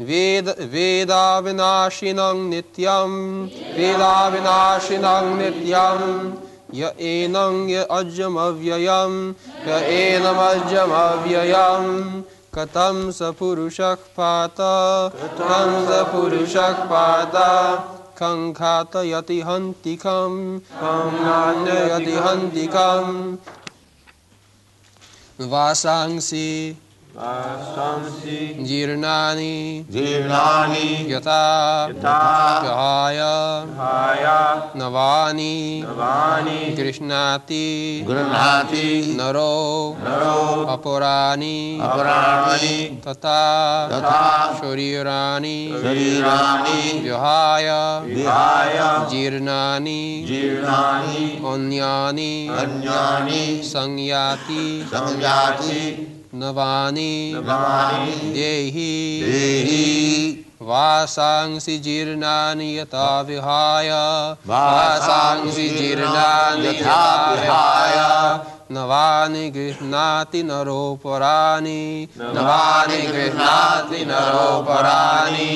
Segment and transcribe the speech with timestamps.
[0.00, 6.32] वेद, वेदाविनाशिनं नित्यं। वेदाविनाशिनं नित्यं।
[6.74, 9.34] य एनं य अजमव्ययं।
[9.68, 12.22] य एनमजमव्ययं
[12.54, 14.56] कथं स पुरुषः पात?
[15.24, 17.32] कं स पुरुषः पात?
[18.16, 23.36] खं घातयति हन्ति खं घातयति हन्ति खं
[25.40, 26.76] वासांसि
[27.16, 31.42] वासांसि जीर्णानि। जीर्णानि। यथा।
[31.90, 32.18] यथा।
[32.62, 33.18] विहाय
[34.76, 43.40] नवानि। नवानि। गृह्णाति। गृह्णाति। नरो। नरो। अपराणि। अपराणि तथा।
[43.88, 47.70] तथा। शरीराणि। शरीराणि। विहाय।
[48.04, 48.78] विहाय।
[49.10, 58.90] जीर्णानि। जीर्णानि। अन्यानि। अन्यानि। संयाति। संयाति। नवानि नवानि देहि
[59.24, 59.84] देहि
[60.68, 63.90] वासांसि जीर्णानि यथा विहाय
[64.48, 67.96] वासांसि जीर्णानि यथा विहाय
[68.74, 71.82] नवानि गृह्णाति नरोपराणि
[72.20, 75.52] नवानि गृह्णाति नरोपराणि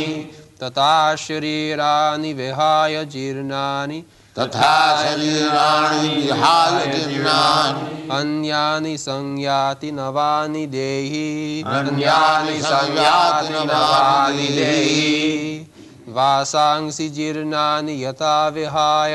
[0.63, 4.03] तथा शरीराणि विहाय जीर्णानि
[4.39, 15.67] तथा शरीराणि विहाय जीर्णानि अन्यानि संयाति नवानि देहि। अन्यानि संयाति नवानि देहि।
[16.09, 19.15] वासांसि जीर्णानि यथा विहाय।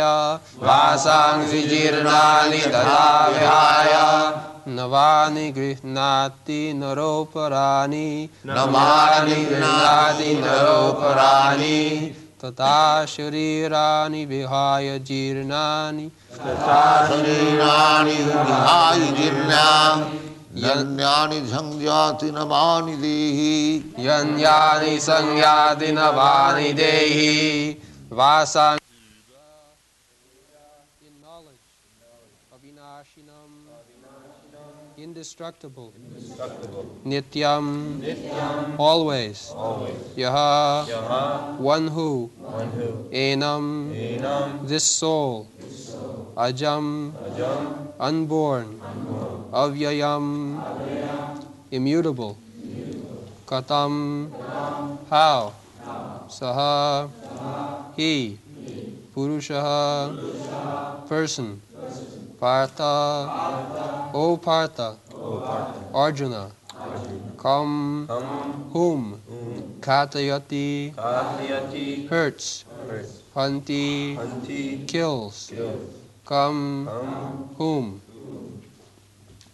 [0.58, 3.94] वासांसि जीर्णानि तथा विहाय।
[4.68, 15.92] नवानि गृह्णाति नरोपराणि। नवानि गृह्णाति नरोपराणि। तथा शरीरा विहाय जीर्णा
[16.38, 20.20] तथा शरीराणि विहाय जीर्णानि
[20.58, 27.78] यन्यानि संज्ञाति नवानि देहि। यन्यानि संज्ञाति नवानि देहि।
[28.12, 28.78] वासां
[35.06, 35.94] indestructible.
[37.06, 38.02] Nityam.
[38.80, 39.54] Always.
[40.18, 40.88] Yaha.
[40.88, 41.60] Yaha.
[41.60, 42.32] one who.
[42.42, 43.06] One who.
[43.14, 44.68] enam.
[44.68, 45.48] This soul.
[46.36, 47.14] Ajam.
[48.00, 48.82] Unborn.
[49.54, 50.64] Avyayam.
[51.72, 52.38] Immutable.
[53.46, 54.32] Katam.
[55.10, 55.54] How?
[56.30, 57.10] Saha.
[57.96, 58.40] He.
[59.16, 61.08] Purushaha.
[61.08, 61.62] Person
[62.46, 64.98] partha o partha
[65.92, 66.52] arjuna.
[67.42, 68.08] Kam
[68.72, 69.20] whom?
[69.82, 70.94] Katayati
[72.08, 72.66] hurts
[73.34, 74.20] hanti
[74.86, 75.52] kills.
[76.28, 76.88] Kam
[77.58, 78.02] whom?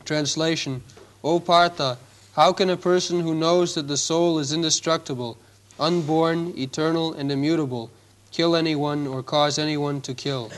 [0.04, 0.84] Translation.
[1.24, 1.98] O Partha,
[2.36, 5.38] how can a person who knows that the soul is indestructible,
[5.80, 7.90] unborn, eternal, and immutable,
[8.32, 10.52] kill anyone or cause anyone to kill?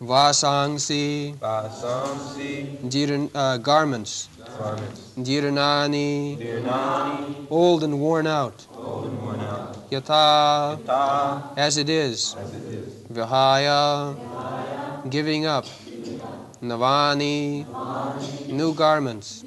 [0.00, 1.36] Vasangsi.
[1.36, 2.80] Vasangsi.
[2.88, 4.30] Dhiran, uh, garments.
[4.58, 5.12] Garments.
[5.18, 6.38] Dhiranani.
[6.38, 7.46] Dhiranani.
[7.50, 8.66] Old and worn out.
[8.74, 9.90] Old and worn out.
[9.90, 10.80] Yata.
[10.80, 11.42] Yata.
[11.54, 12.34] As it is.
[12.34, 12.94] As it is.
[13.12, 14.16] Vihaya.
[14.16, 15.10] Vihaya.
[15.10, 15.66] Giving up.
[15.84, 16.62] Giving up.
[16.62, 17.66] Navani.
[17.66, 18.48] Navani.
[18.52, 19.44] New garments.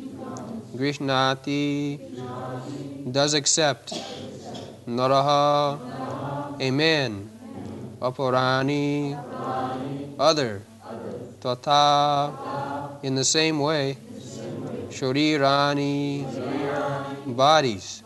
[0.78, 2.00] Grishnati.
[3.12, 3.94] Does accept.
[4.86, 5.80] Naraha.
[5.80, 6.62] Naraha.
[6.62, 7.30] A man
[10.20, 10.62] other,
[11.42, 12.34] tata,
[13.02, 13.98] in the same way,
[14.90, 16.24] shorirani,
[17.36, 18.04] bodies,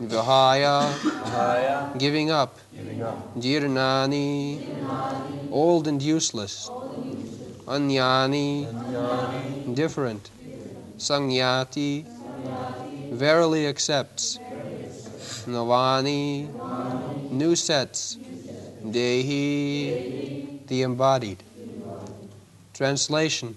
[0.00, 0.88] vihaya,
[1.98, 2.58] giving up,
[3.38, 4.60] jirnani,
[5.50, 6.70] old and useless,
[7.66, 8.66] anyani,
[9.74, 10.30] different,
[10.98, 12.04] sangyati,
[13.10, 14.38] verily accepts,
[15.46, 16.48] navani,
[17.30, 18.18] new sets,
[18.84, 20.37] dehi,
[20.68, 21.42] the embodied.
[22.74, 23.56] Translation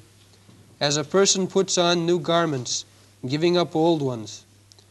[0.80, 2.86] As a person puts on new garments,
[3.28, 4.46] giving up old ones,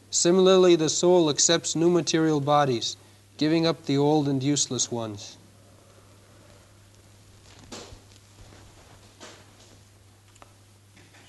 [0.09, 2.95] similarly the soul accepts new material bodies,
[3.37, 5.37] giving up the old and useless ones.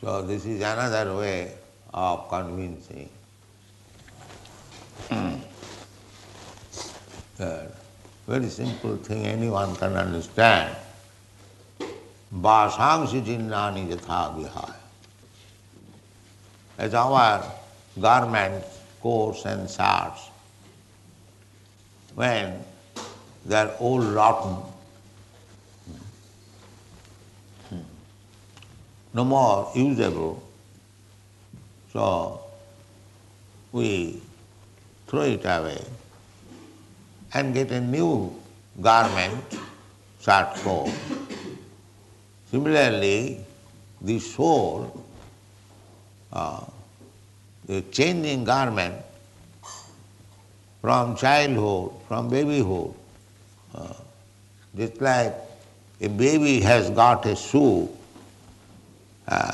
[0.00, 1.55] So this is another way
[1.95, 3.09] of convincing.
[7.41, 7.67] Uh,
[8.27, 10.77] very simple thing anyone can understand.
[12.34, 14.75] Vasangsi jinnani jatha vihaya.
[16.79, 17.44] As our
[18.00, 20.31] garments, coats and shirts,
[22.14, 22.64] when
[23.44, 24.56] they are all rotten,
[29.12, 30.43] no more usable,
[31.93, 32.40] so
[33.73, 34.23] we
[35.06, 35.85] throw it away
[37.35, 38.35] and get a new
[38.81, 39.44] garment,
[40.20, 40.90] shirt coat.
[42.52, 43.40] Similarly,
[44.02, 45.04] the soul,
[46.31, 46.60] uh,
[47.64, 48.94] the changing garment
[50.82, 52.93] from childhood, from babyhood,
[53.75, 53.94] uh,
[54.76, 55.34] just like
[56.02, 57.88] a baby has got a shoe,
[59.28, 59.52] uh,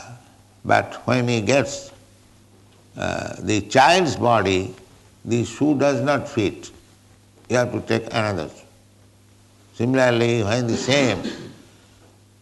[0.65, 1.93] but when he gets
[2.97, 4.75] uh, the child's body,
[5.25, 6.73] the shoe does not fit.
[7.49, 8.51] You have to take another.
[9.75, 11.23] Similarly, when the same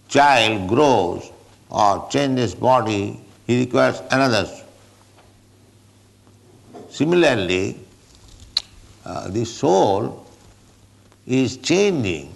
[0.09, 1.31] child grows
[1.71, 4.49] or changes body, he requires another.
[6.91, 7.77] Similarly,
[9.05, 10.27] uh, the soul
[11.27, 12.33] is changing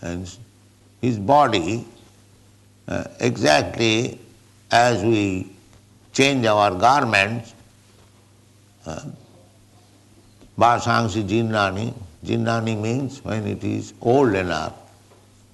[0.00, 0.30] and
[1.00, 1.84] his body
[2.86, 4.18] uh, exactly
[4.70, 5.50] as we
[6.12, 7.54] change our garments.
[8.86, 9.00] Uh,
[10.58, 11.92] Vasangsi jinnani.
[12.24, 14.74] Jinnani means when it is old enough,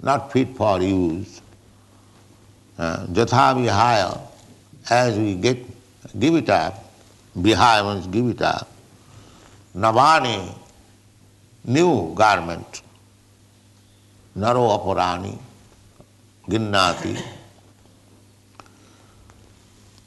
[0.01, 1.41] not fit for use.
[2.77, 4.19] Uh, Jatha vihaya,
[4.89, 5.57] as we get,
[6.17, 6.91] give it up,
[7.37, 8.67] vihaya means give it up.
[9.75, 10.53] Navani,
[11.65, 12.81] new garment.
[14.35, 15.37] Naro aparani,
[16.47, 17.21] ginnati.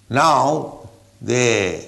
[0.09, 0.89] Now,
[1.21, 1.87] the,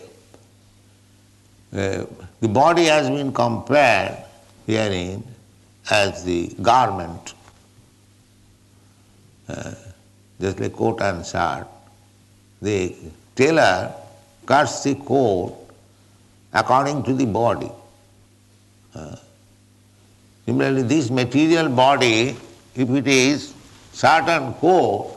[1.73, 2.05] uh,
[2.41, 4.19] the body has been compared
[4.67, 5.23] herein
[5.91, 7.35] as the garment,
[10.41, 11.67] just like coat and shirt.
[12.61, 12.95] The
[13.35, 13.93] tailor
[14.45, 15.57] cuts the coat
[16.53, 17.71] according to the body.
[18.95, 19.17] Uh,
[20.45, 22.37] similarly, this material body,
[22.75, 23.55] if it is
[23.93, 25.13] certain coat,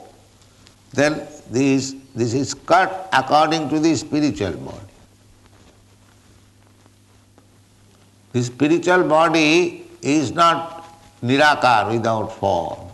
[0.93, 4.77] then this, this is cut according to the spiritual body.
[8.31, 10.85] The spiritual body is not
[11.23, 12.88] nirakar without form.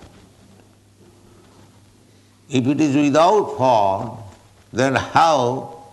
[2.50, 4.18] If it is without form,
[4.72, 5.84] then how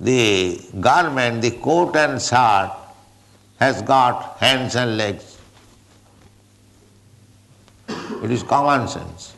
[0.00, 2.72] the garment, the coat and shirt
[3.58, 5.38] has got hands and legs?
[7.88, 9.34] It is common sense.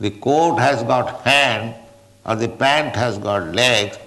[0.00, 1.74] The coat has got hand
[2.24, 3.98] or the pant has got legs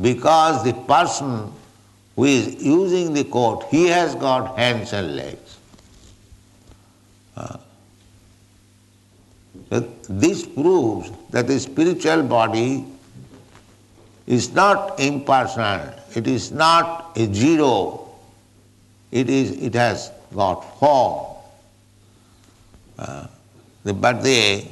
[0.00, 1.52] because the person
[2.16, 5.58] who is using the coat, he has got hands and legs.
[7.36, 7.56] Uh,
[9.70, 12.84] this proves that the spiritual body
[14.26, 18.08] is not impersonal, it is not a zero,
[19.10, 21.36] it, is, it has got form.
[22.98, 23.26] Uh,
[23.84, 24.64] but the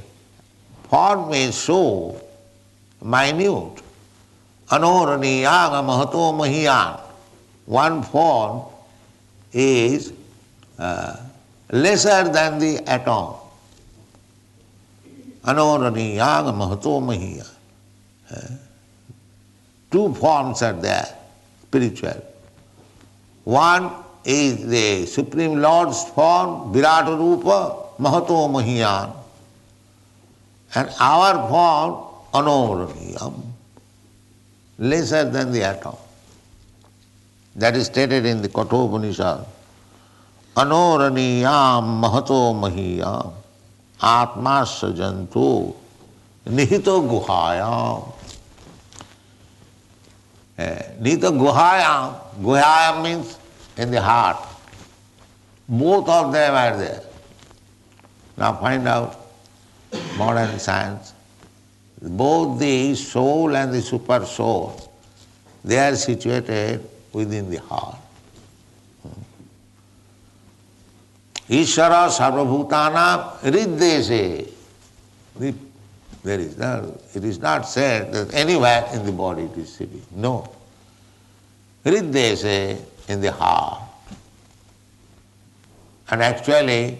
[0.89, 2.21] form is so
[3.03, 3.83] minute.
[4.69, 7.01] Anoraniyaga mahato mahiyan
[7.67, 8.63] one form
[9.53, 10.13] is
[10.79, 11.17] uh,
[11.71, 13.35] lesser than the atom.
[15.47, 17.39] अनोरणीयांग महतो मही।
[19.93, 21.03] Two forms are there
[21.63, 22.21] spiritual
[23.47, 23.89] one
[24.31, 27.47] is the supreme lord's form Virat रूप
[28.01, 29.13] महतो महियान
[30.73, 31.95] and our form
[32.39, 33.41] अनोरणीयम
[34.79, 35.95] lesser than the atom
[37.57, 39.47] that is stated in the Kathopanishad
[40.57, 43.13] अनोरणीयाम महतो महिया
[44.01, 45.75] atma sajantu
[46.47, 48.13] nihito guhayam.
[51.01, 53.39] Nihito guhayam, guhayam means
[53.77, 54.39] in the heart.
[55.69, 57.03] Both of them are there.
[58.37, 59.17] Now find out
[60.17, 61.13] modern science.
[62.01, 64.93] Both the soul and the super soul,
[65.65, 67.97] they are situated within the heart.
[71.49, 74.51] Ishara sarvabhutana riddese.
[76.25, 80.03] There is no, it is not said that anywhere in the body it is sitting.
[80.11, 80.53] No.
[81.85, 83.83] Riddese in the heart.
[86.11, 86.99] And actually,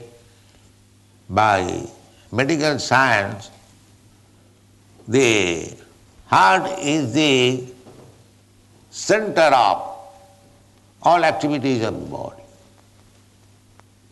[1.29, 1.87] by
[2.31, 3.51] medical science,
[5.09, 5.77] the
[6.27, 7.65] heart is the
[8.91, 9.97] center of
[11.03, 12.43] all activities of the body.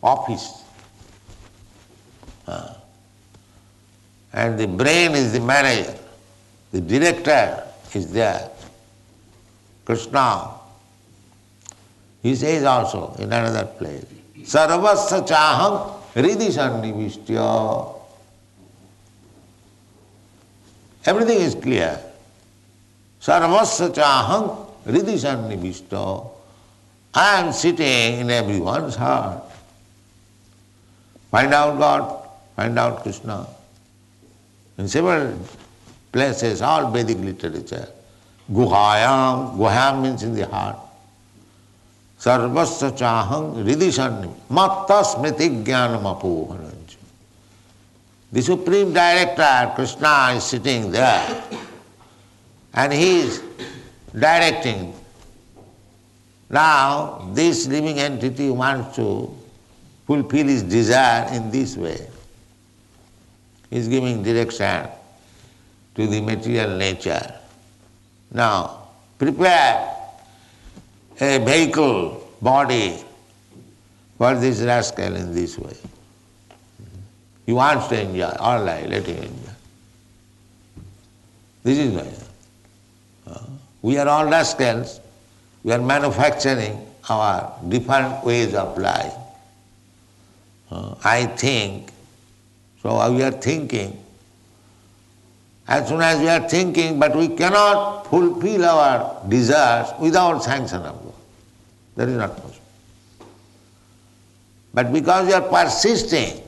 [0.05, 0.63] Office.
[2.47, 2.75] Uh,
[4.33, 5.97] and the brain is the manager,
[6.71, 8.51] the director is there.
[9.83, 10.51] Krishna.
[12.21, 14.05] He says also in another place,
[14.41, 16.51] Sarvasya chaham hridi.
[21.05, 21.99] Everything is clear.
[23.21, 26.29] Sarvasya chaham hridi.
[27.13, 29.43] I am sitting in everyone's heart.
[31.31, 33.47] Find out God, find out Krishna.
[34.77, 35.37] In several
[36.11, 37.89] places, all Vedic literature.
[38.51, 40.77] Guhayam, Guhayam means in the heart.
[42.19, 46.65] Sarvasya chaham ridishannim matta smriti jnanam.
[48.31, 51.43] The Supreme Director, Krishna, is sitting there
[52.73, 53.41] and he is
[54.13, 54.93] directing.
[56.49, 59.35] Now, this living entity wants to
[60.05, 62.07] fulfill his desire in this way.
[63.69, 64.87] He is giving direction
[65.95, 67.33] to the material nature.
[68.31, 69.93] Now, prepare
[71.19, 73.03] a vehicle, body
[74.17, 75.75] for this rascal in this way.
[77.45, 79.51] He wants to enjoy, all right, let him enjoy.
[81.63, 82.07] This is why.
[83.81, 84.99] We are all rascals.
[85.63, 89.13] We are manufacturing our different ways of life.
[90.71, 91.91] Uh, I think,
[92.81, 94.01] so we are thinking.
[95.67, 101.03] As soon as we are thinking, but we cannot fulfill our desires without sanction of
[101.03, 101.13] God.
[101.95, 102.55] That is not possible.
[104.73, 106.41] But because you are persisting,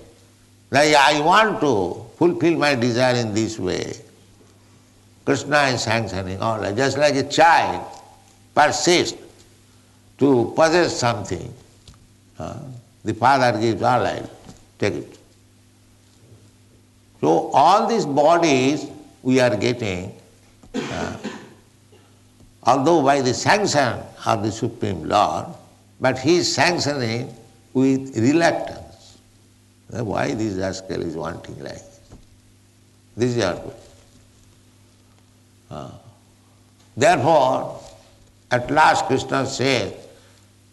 [0.69, 3.93] that I want to fulfill my desire in this way,
[5.25, 6.75] Krishna is sanctioning all that.
[6.75, 7.85] Just like a child
[8.53, 9.17] persists
[10.17, 11.53] to possess something,
[12.39, 12.59] uh,
[13.07, 14.29] the father gives all right,
[14.77, 15.17] take it.
[17.21, 18.85] So all these bodies
[19.23, 20.13] we are getting,
[20.75, 21.17] uh,
[22.63, 23.93] although by the sanction
[24.25, 25.45] of the Supreme Lord,
[26.01, 27.33] but he is sanctioning
[27.73, 29.19] with reluctance.
[29.89, 31.99] Why this rascal is wanting like this?
[33.15, 33.81] This is our question.
[35.71, 35.91] Uh,
[36.97, 37.79] therefore,
[38.51, 39.93] at last Krishna says,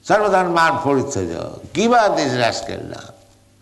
[0.05, 3.15] Sarvadharman Puritaja, give up this rascal now.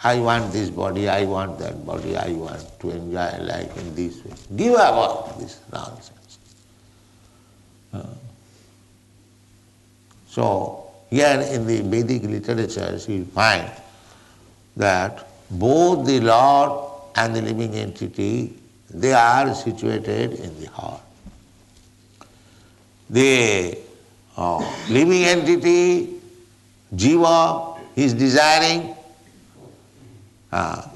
[0.02, 4.24] I want this body, I want that body, I want to enjoy life in this
[4.24, 4.32] way.
[4.56, 6.38] Give up all this nonsense.
[10.26, 13.70] So, here in the Vedic literature, you find
[14.76, 18.54] that both the Lord and the living entity,
[18.90, 21.02] they are situated in the heart.
[23.10, 23.78] The
[24.36, 26.11] uh, living entity,
[26.94, 28.94] Jiva, is desiring,
[30.50, 30.88] uh,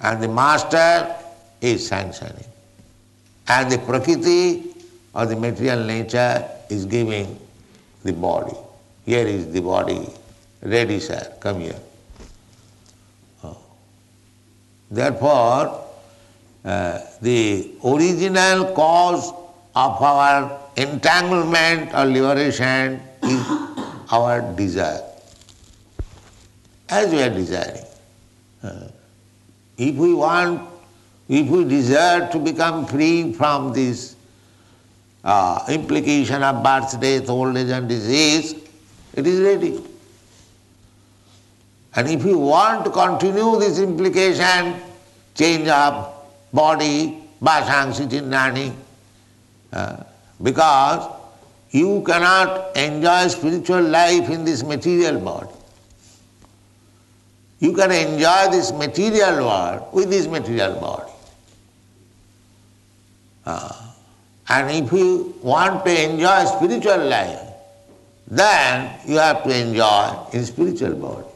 [0.00, 1.14] and the master
[1.60, 2.44] is sanctioning.
[3.48, 4.74] And the Prakriti
[5.14, 7.38] or the material nature is giving
[8.02, 8.56] the body.
[9.04, 10.08] Here is the body.
[10.62, 11.78] Ready, sir, come here.
[13.44, 13.56] Oh.
[14.90, 15.84] Therefore,
[16.64, 19.32] uh, the original cause
[19.74, 23.61] of our entanglement or liberation is
[24.12, 25.02] our desire.
[26.88, 27.84] As we are desiring.
[28.62, 28.88] Uh,
[29.78, 30.68] if we want,
[31.28, 34.14] if we desire to become free from this
[35.24, 38.54] uh, implication of birth, death, old age and disease,
[39.14, 39.82] it is ready.
[41.96, 44.76] And if you want to continue this implication,
[45.34, 46.12] change of
[46.52, 48.74] body, basang sitinani,
[49.72, 49.96] uh,
[50.42, 51.21] because
[51.72, 55.48] you cannot enjoy spiritual life in this material body.
[57.60, 61.12] You can enjoy this material world with this material body.
[63.46, 63.72] Uh,
[64.50, 67.40] and if you want to enjoy spiritual life,
[68.28, 71.26] then you have to enjoy in spiritual body.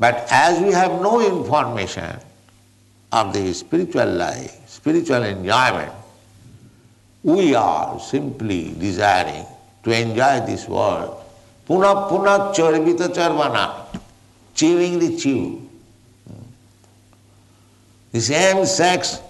[0.00, 2.18] But as we have no information
[3.12, 5.92] of the spiritual life, spiritual enjoyment,
[7.26, 9.44] we are simply desiring
[9.82, 11.24] to enjoy this world.
[11.66, 13.84] Puna puna charvita charvana,
[14.54, 15.68] chewing the chew.
[18.12, 19.20] The same sex,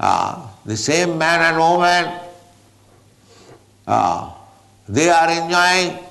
[0.00, 2.18] uh, the same man and woman,
[3.86, 4.32] uh,
[4.88, 6.02] they are enjoying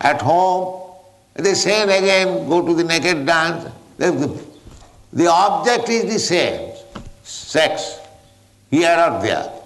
[0.00, 0.80] at home.
[1.34, 3.70] They say again, go to the naked dance.
[3.98, 6.72] The object is the same,
[7.22, 7.98] sex,
[8.70, 9.60] here or there.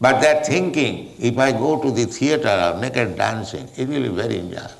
[0.00, 4.08] But they're thinking, if I go to the theater of naked dancing, it will be
[4.08, 4.70] very enjoyable.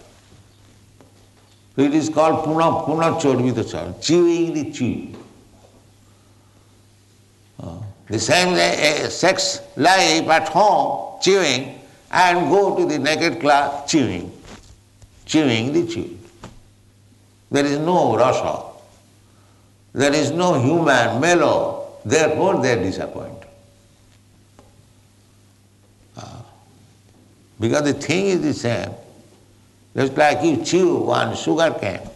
[1.75, 5.15] So it is called puna puna chorvita chewing the chew.
[7.61, 8.57] Uh, the same
[9.11, 14.33] sex life at home, chewing, and go to the naked class, chewing,
[15.25, 16.19] chewing the chew.
[17.51, 18.63] There is no rasa.
[19.93, 21.99] There is no human mellow.
[22.05, 23.38] Therefore they are disappointed.
[27.61, 28.91] Because the thing is the same.
[29.97, 32.09] Just like you chew one sugar cane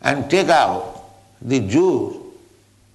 [0.00, 1.04] and take out
[1.42, 2.16] the juice,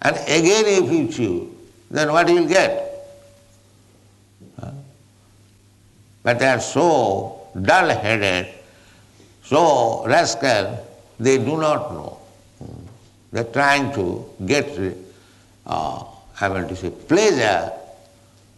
[0.01, 1.55] and again if you chew,
[1.91, 2.85] then what you will get?
[6.23, 8.47] But they are so dull-headed,
[9.45, 10.85] so rascal,
[11.17, 12.17] they do not know.
[13.31, 14.77] They are trying to get,
[15.65, 16.03] uh,
[16.41, 17.71] I want to say, pleasure,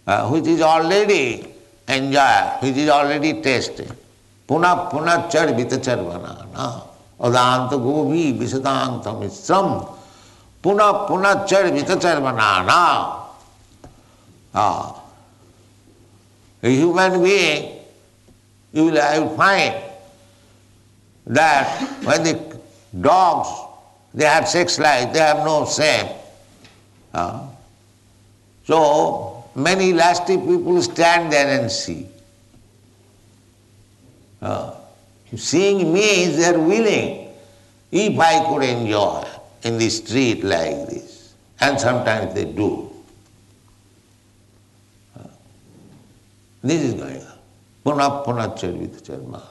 [0.07, 1.45] uh, which is already
[1.89, 3.91] enjoy, which is already tasted.
[4.49, 6.45] Puna puna char vitacharvana.
[6.53, 6.89] No?
[7.19, 9.67] अदांत गोभी विशदांत मिश्रम
[10.63, 12.83] पुनः पुनः चर विचर बनाना
[16.63, 17.65] human being
[18.73, 19.73] you will I find
[21.27, 22.61] that when the
[23.07, 23.51] dogs
[24.13, 26.07] they have sex life they have no shame
[28.67, 28.79] so
[29.55, 29.59] ah.
[29.59, 32.07] many lusty people stand there and see
[34.41, 34.73] uh,
[35.35, 37.27] seeing means they are willing.
[37.91, 39.27] If I could enjoy
[39.63, 42.91] in the street like this, and sometimes they do.
[45.17, 45.27] Uh,
[46.63, 47.33] this is going on.
[47.83, 49.41] Puna puna charvita charma.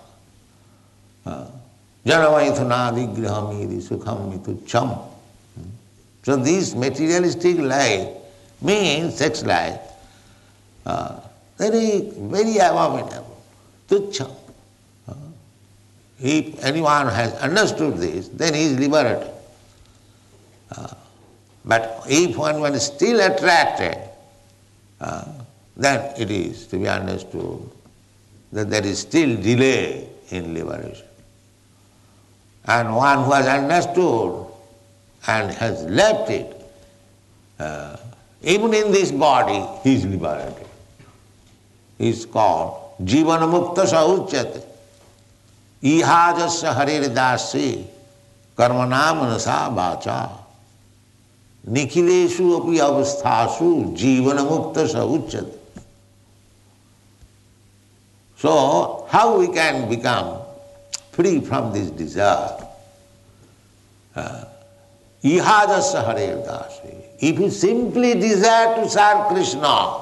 [2.06, 5.04] Janavaithana vigraham sukham mitucham.
[6.22, 8.08] So this materialistic life
[8.62, 9.88] means sex life, uh,
[11.59, 13.42] very, very abominable,
[13.88, 14.35] tucham.
[16.21, 19.31] If anyone has understood this, then he is liberated.
[21.64, 23.98] But if one is still attracted,
[25.77, 27.70] then it is to be understood
[28.53, 31.07] that there is still delay in liberation.
[32.64, 34.46] And one who has understood
[35.27, 36.57] and has left it,
[37.59, 37.96] uh,
[38.42, 40.66] even in this body, he is liberated.
[41.97, 44.63] He is called Jivana Mukta Sauchyate.
[45.84, 47.69] इहाजस्य हरेर दासे
[48.58, 50.19] कर्मनाम नसा बाचा
[51.75, 55.62] निखिलेशु अपि अवस्थासु जीवन मुक्त स उच्चते
[58.43, 60.41] So, how we can become
[61.13, 62.58] free from this desire?
[64.13, 64.43] Uh,
[65.23, 66.93] Ihadasya Hare Dasi.
[67.21, 69.95] If you simply desire to serve Krishna,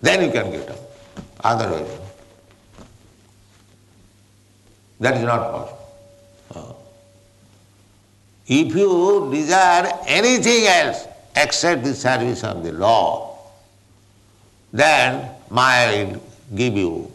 [0.00, 0.84] then you can get up.
[1.41, 1.99] Otherwise,
[4.99, 5.79] That is not possible.
[6.53, 6.73] Uh,
[8.47, 13.37] if you desire anything else except the service of the law,
[14.73, 16.21] then Maya will
[16.53, 17.11] give you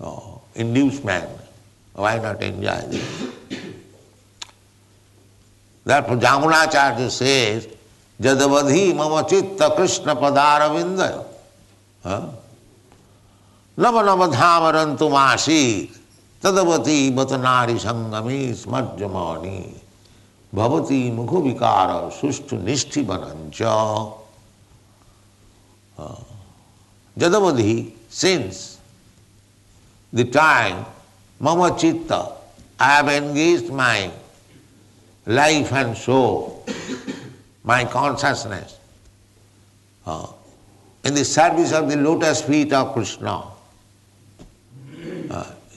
[0.00, 0.20] uh,
[0.54, 1.28] inducement.
[1.94, 3.32] Why not enjoy this?
[5.84, 7.66] Therefore Jamunacharya says,
[8.20, 11.26] Jadavadhi mama chitta krishna padaravinda.
[12.04, 12.41] Nava
[13.78, 15.64] नव नवधावरंतु मासी
[16.42, 19.60] तदवती बत नारी संगमी स्मजमानी
[20.52, 21.88] भवती मुख विकार
[22.20, 23.62] सुष्ठ निष्ठि बनंच
[27.16, 27.74] जदवधि
[28.20, 28.58] सिंस
[30.12, 30.84] द टाइम
[31.40, 34.10] मम चित्त I have engage my
[35.26, 36.20] life and so
[37.66, 38.76] my consciousness
[41.04, 43.38] in the service of the lotus feet of Krishna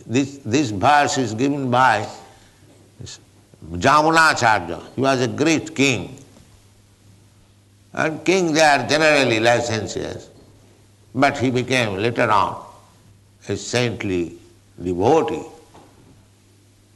[0.06, 2.08] This, this verse is given by
[3.72, 4.84] Jamunacharya.
[4.96, 6.18] He was a great king.
[7.94, 10.30] And king they are generally licentious.
[11.14, 12.64] But he became later on
[13.48, 14.38] a saintly
[14.82, 15.44] devotee.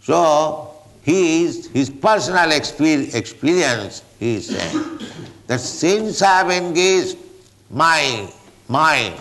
[0.01, 4.99] So he is, his personal experience, he is saying,
[5.47, 7.17] that since I have engaged
[7.71, 8.31] my
[8.67, 9.19] mind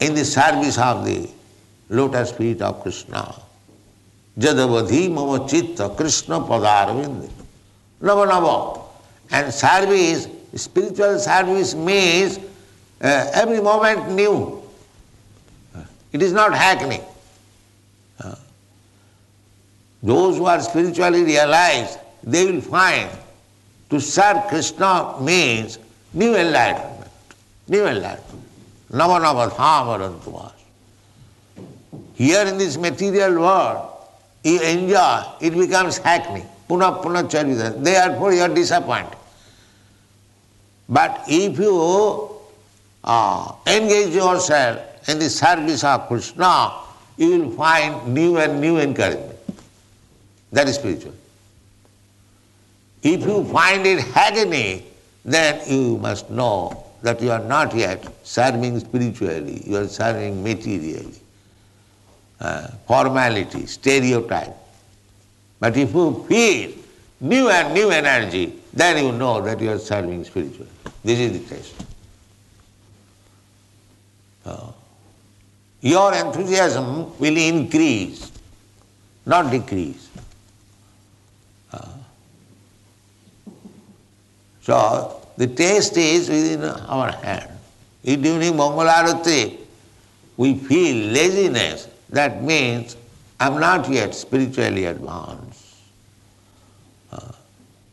[0.00, 1.30] in the service of the
[1.88, 3.34] lotus feet of Krishna.
[4.38, 7.30] Jadavadhi mama chitta Krishna padarvind.
[8.02, 8.80] Nava nava.
[9.30, 12.38] And service, spiritual service means
[13.00, 14.62] uh, every moment new.
[16.12, 17.00] It is not hackney.
[18.22, 18.34] Uh,
[20.02, 23.10] those who are spiritually realized, they will find
[23.90, 25.78] to serve Krishna means
[26.12, 27.10] new enlightenment.
[27.68, 28.48] New enlightenment.
[28.90, 30.53] Nava nava dhamarantumas.
[32.14, 33.90] Here in this material world,
[34.44, 36.44] you enjoy, it becomes hackney.
[36.68, 37.82] Puna puna charita.
[37.82, 39.18] Therefore you are disappointed.
[40.88, 42.30] But if you
[43.02, 46.72] uh, engage yourself in the service of Krishna,
[47.16, 49.38] you will find new and new encouragement.
[50.52, 51.14] That is spiritual.
[53.02, 54.86] If you find it agony,
[55.24, 61.20] then you must know that you are not yet serving spiritually, you are serving materially.
[62.44, 64.54] Uh, formality, stereotype.
[65.58, 66.72] But if you feel
[67.20, 70.68] new and new energy, then you know that you are serving spiritually.
[71.02, 71.74] This is the test.
[75.84, 78.32] Your enthusiasm will increase,
[79.26, 80.08] not decrease.
[81.70, 81.88] Uh,
[84.62, 87.50] so the taste is within our hand.
[88.02, 89.58] During Mangalarati
[90.38, 92.96] we feel laziness, that means
[93.40, 95.76] I'm not yet spiritually advanced.
[97.12, 97.32] Uh,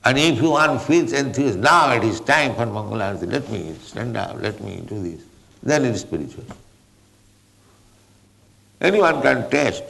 [0.06, 4.40] and if one feels enthused, now it is time for Mangalarati, let me stand up,
[4.40, 5.22] let me do this,
[5.64, 6.46] then it is spiritual.
[8.80, 9.84] Anyone can test.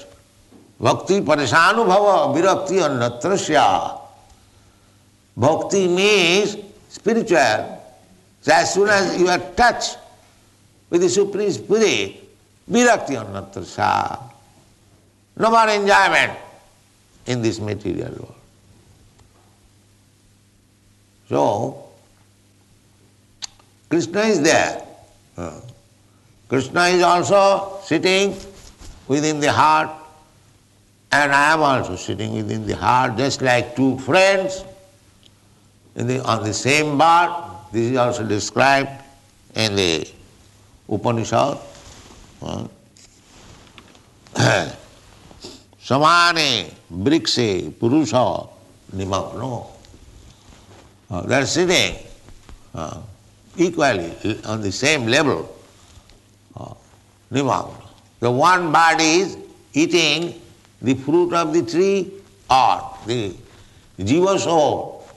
[0.79, 4.01] Bhakti parishanubhava virakti annatrasya.
[5.37, 6.57] Bhakti means
[6.89, 7.81] spiritual.
[8.41, 9.97] So as soon as you are touched
[10.89, 12.30] with the Supreme Spirit,
[12.69, 14.19] virakti annatrasya.
[15.37, 16.37] No more enjoyment
[17.25, 18.35] in this material world.
[21.29, 21.85] So,
[23.89, 24.83] Krishna is there.
[26.49, 28.35] Krishna is also sitting
[29.07, 29.89] within the heart,
[31.11, 34.65] and I am also sitting within the heart, just like two friends
[35.95, 37.65] the, on the same bar.
[37.71, 38.89] This is also described
[39.55, 40.07] in the
[40.89, 41.57] Upanishad.
[45.83, 48.47] Samane brikse purusha.
[51.09, 51.95] Uh, they are sitting
[52.73, 52.97] uh,
[53.57, 54.11] equally
[54.45, 55.53] on the same level.
[56.55, 56.73] Uh.
[57.29, 59.37] The one bird is
[59.73, 60.41] eating
[60.81, 62.11] the fruit of the tree
[62.49, 63.33] or the
[63.99, 65.07] jiva soul,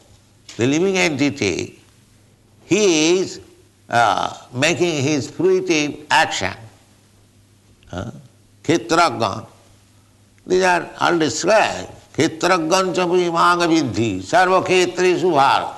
[0.56, 1.78] the living entity,
[2.66, 3.40] he is
[3.88, 6.54] uh, making his fruitive action.
[8.64, 9.26] क्षेत्रज्ञ
[10.46, 15.72] these are all describe क्षेत्रज्ञ च मांग विधि सर्व क्षेत्र सुभार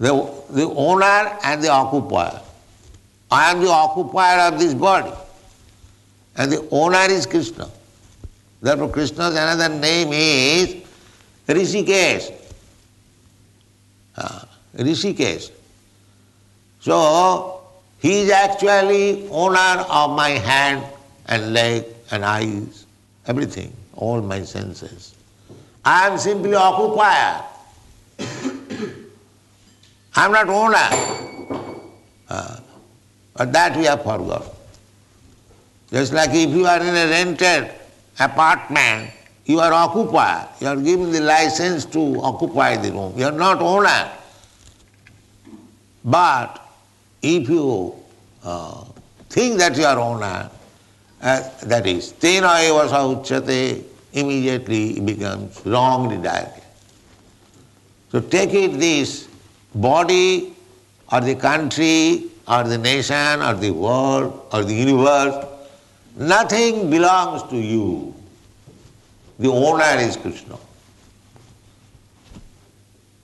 [0.00, 2.40] the owner and the occupier
[3.30, 5.10] I am the occupier of this body
[6.36, 7.64] and the owner is Krishna
[8.78, 10.76] therefore Krishna and name is
[11.48, 12.30] Hrishikesh
[14.80, 15.50] Hrishikesh
[16.82, 16.94] so
[18.04, 20.84] he is actually owner of my hand
[21.24, 22.84] and leg and eyes,
[23.26, 25.14] everything, all my senses.
[25.82, 27.42] I am simply occupier.
[30.16, 30.88] I am not owner.
[32.28, 32.60] Uh,
[33.32, 34.52] but that we have forgotten.
[35.90, 37.70] Just like if you are in a rented
[38.20, 39.12] apartment,
[39.46, 40.46] you are occupier.
[40.60, 43.14] You are given the license to occupy the room.
[43.16, 44.10] You are not owner.
[46.04, 46.63] But
[47.24, 47.94] if you
[48.42, 48.84] uh,
[49.30, 50.50] think that you are owner,
[51.22, 53.82] uh, that is, tena eva uchate,
[54.12, 56.62] immediately it becomes wrongly directed.
[58.10, 59.28] So take it this
[59.74, 60.54] body
[61.10, 65.46] or the country or the nation or the world or the universe
[66.16, 68.14] Nothing belongs to you.
[69.38, 70.56] The owner is Krishna.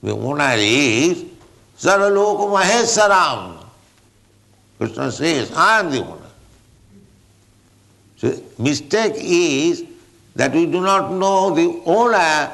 [0.03, 1.23] The owner is
[1.79, 3.60] Saraloka Maheswaram.
[4.81, 6.21] Krishna says, I am the owner.
[8.17, 9.83] So mistake is
[10.35, 12.51] that we do not know the owner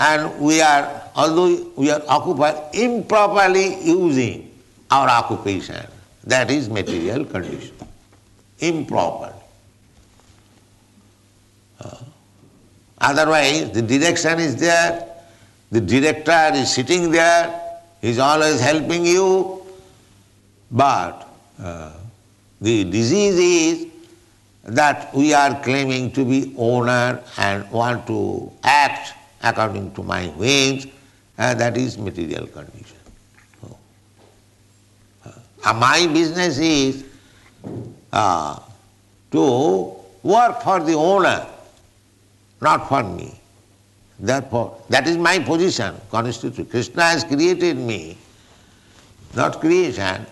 [0.00, 4.50] and we are, although we are occupied, improperly using
[4.90, 5.86] our occupation.
[6.24, 7.76] That is material condition.
[8.58, 9.34] Improperly.
[12.98, 15.08] Otherwise, the direction is there,
[15.70, 19.62] the director is sitting there, he is always helping you,
[20.72, 23.86] but uh, the disease is
[24.64, 30.86] that we are claiming to be owner and want to act according to my whims,
[31.36, 32.96] and that is material condition.
[35.64, 37.04] Uh, my business is
[38.12, 38.58] uh,
[39.30, 41.46] to work for the owner
[42.64, 43.38] not for me.
[44.18, 46.70] Therefore, that is my position, constituted.
[46.70, 48.16] Krishna has created me,
[49.34, 50.24] not creation,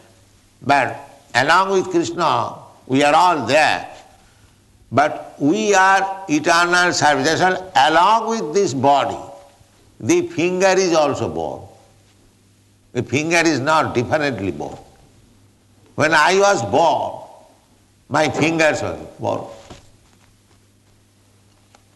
[0.63, 2.55] but along with Krishna,
[2.87, 3.89] we are all there.
[4.91, 7.41] But we are eternal service.
[7.41, 9.17] Along with this body,
[10.01, 11.63] the finger is also born.
[12.93, 14.77] The finger is not differently born.
[15.95, 17.23] When I was born,
[18.09, 19.47] my fingers were born.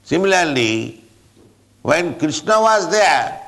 [0.04, 1.02] Similarly,
[1.82, 3.42] when Krishna was there,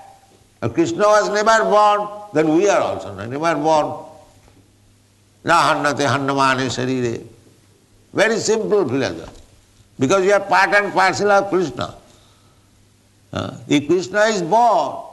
[0.75, 4.05] Krishna was never born, then we are also never born.
[5.49, 7.25] Na hannate hannamane sharire.
[8.13, 9.43] Very simple philosophy.
[9.99, 11.95] Because you are part and parcel of Krishna.
[13.33, 15.05] Uh, if Krishna is born,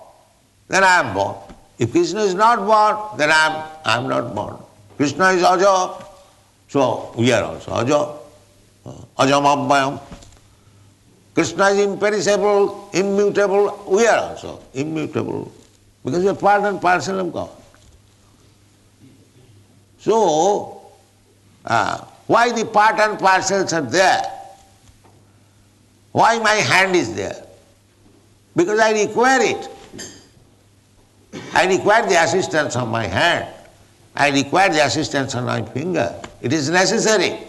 [0.68, 1.36] then I am born.
[1.80, 3.54] If Krishna is not born, then I am,
[3.86, 4.58] I am not born.
[4.98, 6.04] Krishna is Aja,
[6.68, 8.02] so we are also Aja.
[8.86, 10.00] Uh, Ajam Abhayam.
[11.34, 15.52] Krishna is imperishable, immutable, we are also immutable.
[16.04, 17.50] Because we are part and parcel of God.
[20.06, 20.82] So,
[21.66, 24.22] uh, why the part and parcels are there?
[26.12, 27.44] Why my hand is there?
[28.56, 29.68] Because I require it.
[31.56, 33.52] I require the assistance of my hand.
[34.16, 36.16] I require the assistance of my finger.
[36.40, 37.40] It is necessary.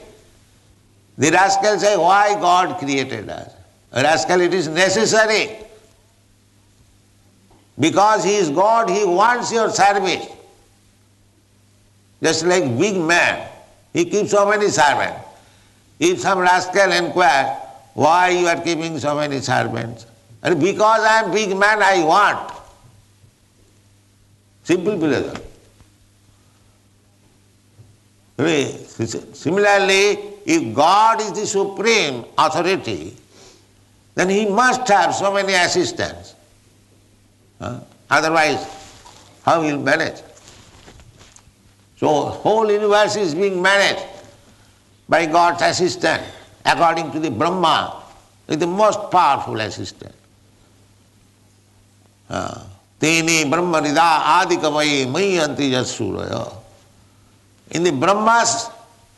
[1.18, 3.52] The rascal say, why God created us?
[3.92, 5.58] Rascal, it is necessary.
[7.78, 10.26] Because he is God, he wants your service.
[12.22, 13.48] Just like big man,
[13.92, 15.20] he keeps so many servants.
[15.98, 17.56] If some rascal inquire,
[17.94, 20.06] why you are keeping so many servants?
[20.42, 22.52] And because I am big man, I want.
[24.64, 25.42] Simple philosophy.
[29.32, 33.16] Similarly, if God is the supreme authority,
[34.14, 36.34] then he must have so many assistants.
[38.10, 38.66] Otherwise,
[39.42, 40.20] how will manage?
[41.96, 44.04] So whole universe is being managed
[45.08, 46.22] by God's assistant,
[46.64, 48.02] according to the Brahma,
[48.48, 50.14] is the most powerful assistant.
[52.98, 56.52] Tene Brahma Rida Adikavai Mayanti Jasuraya.
[57.70, 58.68] In the Brahma's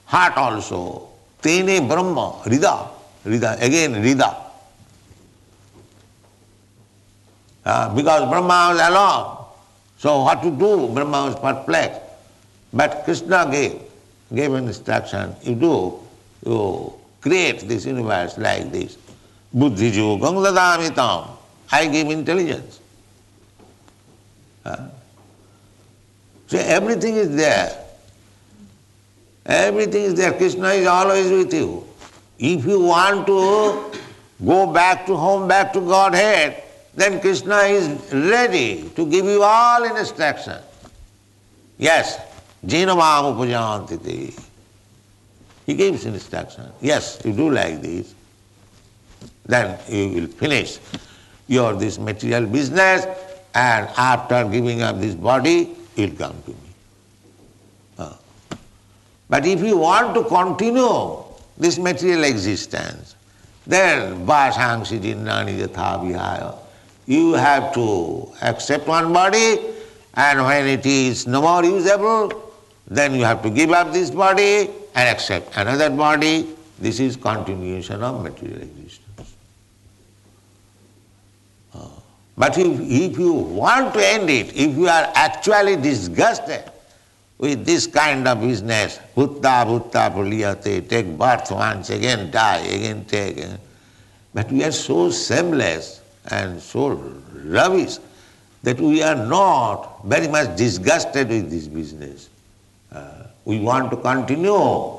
[0.06, 1.08] heart also,
[1.40, 2.88] Tene Brahma Rida,
[3.24, 4.36] Rida, again Rida.
[7.64, 9.44] Uh, because Brahma was alone.
[9.98, 10.88] So what to do?
[10.88, 12.07] Brahma was perplexed.
[12.72, 13.80] But Krishna gave,
[14.34, 16.00] gave an instruction, you do,
[16.44, 18.96] you create this universe like this.
[19.54, 21.28] Buddhiju gangladamitam.
[21.70, 22.80] I give intelligence.
[24.64, 24.88] Uh,
[26.46, 27.84] so everything is there.
[29.46, 30.32] Everything is there.
[30.32, 31.86] Krishna is always with you.
[32.38, 33.92] If you want to
[34.44, 36.62] go back to home, back to Godhead,
[36.94, 40.58] then Krishna is ready to give you all instruction.
[41.78, 42.18] Yes,
[42.66, 44.38] Jinamam upajantiti.
[45.66, 46.72] He gives instruction.
[46.80, 48.14] Yes, you do like this,
[49.44, 50.78] then you will finish
[51.46, 53.06] your this material business
[53.54, 56.70] and after giving up this body, you will come to me.
[57.98, 58.14] Uh.
[59.28, 61.24] But if you want to continue
[61.56, 63.14] this material existence,
[63.66, 66.56] then vasangsi jinnani yatha vihaya.
[67.06, 69.58] You have to accept one body
[70.14, 72.47] and when it is no more usable,
[72.88, 76.46] then you have to give up this body and accept another body.
[76.78, 79.34] This is continuation of material existence.
[81.74, 81.88] Uh,
[82.36, 86.64] but if, if you want to end it, if you are actually disgusted
[87.36, 93.44] with this kind of business, bhutta bhutta praliyate, take birth once, again die, again take.
[94.32, 96.90] But we are so shameless and so
[97.44, 97.98] rubbish
[98.62, 102.28] that we are not very much disgusted with this business.
[102.90, 104.98] Uh, we want to continue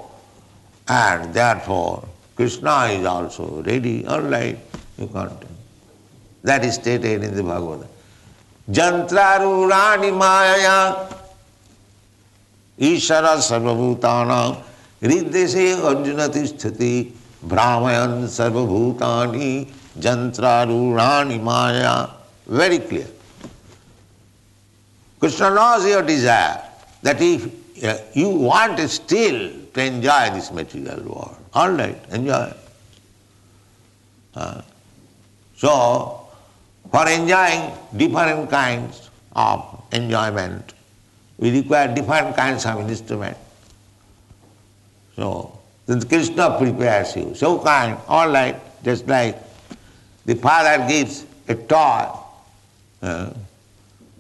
[0.87, 4.57] and therefore Krishna is also ready, all right,
[4.97, 5.55] you continue.
[6.43, 7.87] That is stated in the Bhagavad.
[8.71, 11.07] Jantrarurani Maya
[12.79, 14.63] Ishara Sarvabhutana
[15.01, 17.11] Riddese Arjuna Tisthati
[17.45, 19.67] Brahmayan Sarvabhutani
[19.99, 22.07] Jantrarurani Maya.
[22.47, 23.07] Very clear.
[25.19, 26.61] Krishna knows your desire
[27.01, 32.53] that if uh, you want still to enjoy this material world, all right, enjoy.
[34.35, 34.61] Uh,
[35.55, 36.27] so,
[36.91, 40.73] for enjoying different kinds of enjoyment,
[41.37, 43.37] we require different kinds of instrument.
[45.15, 47.33] So, then Krishna prepares you.
[47.33, 49.35] So kind, all right, just like
[50.25, 52.07] the father gives a toy.
[53.01, 53.33] Uh,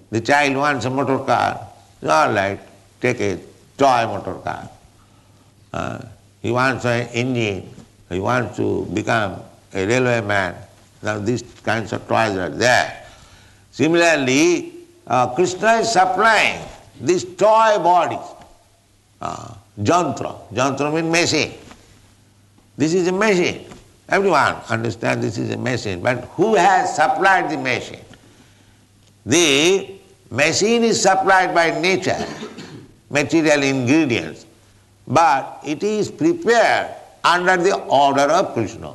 [0.09, 1.67] the child wants a motor car.
[2.01, 2.59] All right,
[2.99, 3.37] take a
[3.79, 4.69] toy motor car.
[5.73, 5.99] Uh,
[6.41, 7.69] he wants an engine.
[8.09, 9.41] he wants to become
[9.73, 10.55] a railway man.
[11.01, 13.05] Now these kinds of toys are there.
[13.71, 14.73] Similarly,
[15.07, 16.59] uh, Krishna is supplying
[16.99, 18.27] these toy bodies,
[19.21, 20.35] uh, jantra.
[20.53, 21.53] Jantra means machine.
[22.77, 23.65] This is a machine.
[24.09, 28.03] Everyone understands this is a machine, but who has supplied the machine?
[29.25, 29.91] The
[30.31, 32.17] machine is supplied by nature,
[33.09, 34.45] material ingredients,
[35.07, 38.93] but it is prepared under the order of Krishna.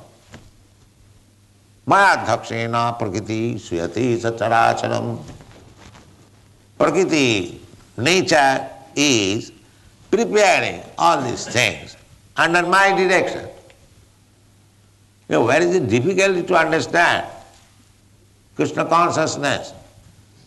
[1.86, 5.22] Mayadhakshena prakriti suyati sacharacharam.
[6.78, 7.60] Prakriti,
[7.98, 9.52] nature is
[10.10, 11.96] preparing all these things
[12.36, 13.48] under my direction.
[15.28, 17.26] You know, where is it difficult to understand?
[18.56, 19.72] Krishna consciousness.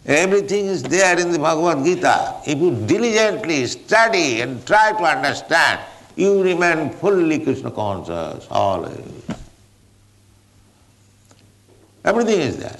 [0.07, 2.35] Everything is there in the Bhagavad Gita.
[2.47, 5.81] If you diligently study and try to understand,
[6.15, 8.97] you remain fully Krishna conscious always.
[12.05, 12.79] Everything is there.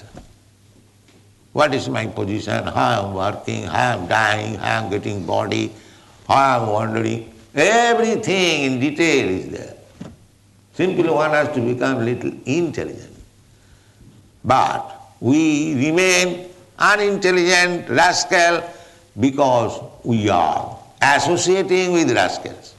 [1.52, 2.64] What is my position?
[2.64, 5.70] How I am working, how I am dying, how I am getting body,
[6.26, 7.30] how I am wandering.
[7.54, 9.74] Everything in detail is there.
[10.72, 13.16] Simply one has to become little intelligent.
[14.44, 16.47] But we remain
[16.78, 18.62] unintelligent rascal
[19.18, 22.74] because we are associating with rascals.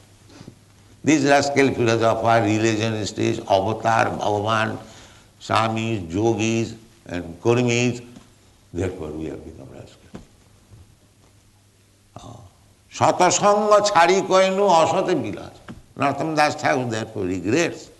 [1.04, 4.78] These rascal philosophers, religionists, avatar, bhagavan,
[5.40, 6.74] swamis, yogis
[7.06, 8.04] and karmis,
[8.72, 9.96] therefore we have become rascals.
[12.98, 15.54] সতসঙ্গ ছাড়ি কইনু অসতে বিলাস
[16.00, 17.90] Narottam Das Thakur therefore regrets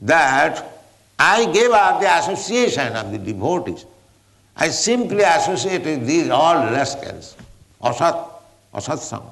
[0.00, 0.54] that
[1.18, 3.84] I gave up the association of the devotees
[4.56, 7.36] I simply associate with these all rascals,
[7.82, 8.14] asat,
[8.72, 9.26] asat sang.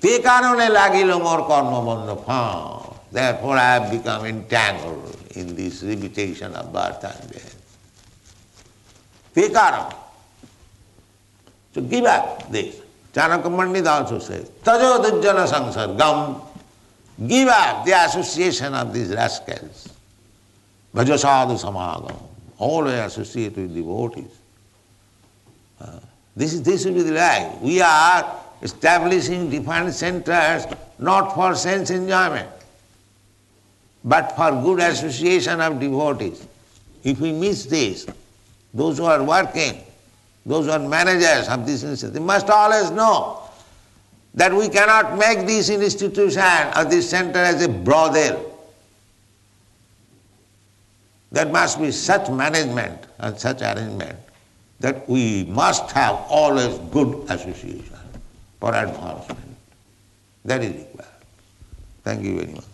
[0.00, 7.04] Te karone lagilo mor karma Therefore I have become entangled in this repetition of birth
[7.04, 7.54] and death.
[9.34, 9.48] Te.
[11.74, 12.80] So give up this.
[13.12, 16.40] Chanakya Pandit also says, Tajo Dujjana Sangsargam.
[17.28, 19.88] Give up the association of these rascals.
[20.92, 24.38] Bhajo Sadhu Samagam always associate with devotees.
[25.80, 26.00] Uh,
[26.36, 27.60] this, is, this will be the life.
[27.60, 30.66] We are establishing different centers
[30.98, 32.48] not for sense enjoyment,
[34.04, 36.46] but for good association of devotees.
[37.02, 38.06] If we miss this,
[38.72, 39.84] those who are working,
[40.46, 43.40] those who are managers of this institution, must always know
[44.34, 46.42] that we cannot make this institution
[46.76, 48.53] or this center as a brothel.
[51.34, 54.16] There must be such management and such arrangement
[54.78, 57.98] that we must have always good association
[58.60, 59.56] for advancement.
[60.44, 61.08] That is required.
[62.04, 62.64] Thank you very much.